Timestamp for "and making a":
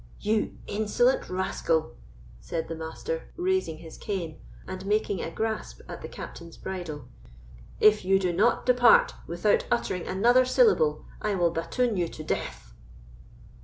4.67-5.29